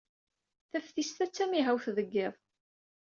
Taftist-a 0.71 1.25
d 1.29 1.31
tamihawt 1.31 1.85
deg 1.97 2.07
yiḍ. 2.15 2.35